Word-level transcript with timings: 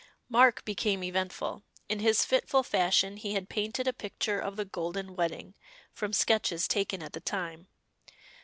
Mark 0.29 0.65
became 0.65 1.03
eventful. 1.03 1.61
In 1.87 1.99
his 1.99 2.25
fitful 2.25 2.63
fashion 2.63 3.17
he 3.17 3.35
had 3.35 3.49
painted 3.49 3.87
a 3.87 3.93
picture 3.93 4.39
of 4.39 4.55
the 4.55 4.65
Golden 4.65 5.15
Wedding, 5.15 5.53
from 5.93 6.11
sketches 6.11 6.67
taken 6.67 7.03
at 7.03 7.13
the 7.13 7.19
time. 7.21 7.67